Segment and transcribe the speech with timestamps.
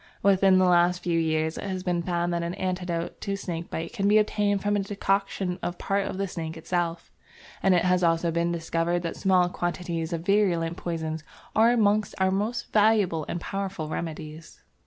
[0.23, 3.93] Within the last few years it has been found that an antidote to snake bite
[3.93, 7.11] can be obtained from a decoction of part of the snake itself,
[7.61, 11.23] and it has also been discovered that small quantities of virulent poisons
[11.55, 14.63] are amongst our most valuable and powerful remedies.